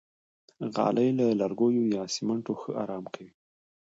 غالۍ 0.75 1.09
له 1.19 1.25
لرګیو 1.39 1.85
یا 1.95 2.03
سمنټو 2.15 2.53
ښه 2.61 2.69
آرام 2.81 3.05
دي. 3.13 3.27